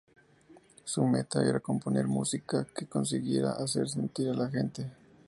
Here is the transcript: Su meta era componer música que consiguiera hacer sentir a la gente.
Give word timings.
Su 0.83 1.03
meta 1.05 1.47
era 1.47 1.59
componer 1.59 2.07
música 2.07 2.65
que 2.75 2.87
consiguiera 2.87 3.51
hacer 3.51 3.87
sentir 3.87 4.29
a 4.29 4.33
la 4.33 4.49
gente. 4.49 4.89